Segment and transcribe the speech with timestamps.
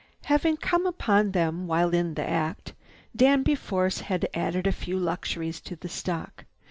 [0.23, 2.73] Having come upon them while in the act,
[3.15, 6.45] Danby Force had added a few luxuries to the stock.